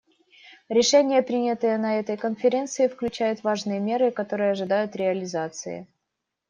[0.67, 5.87] Решения, принятые на этой Конференции, включают важные меры, которые ожидают реализации.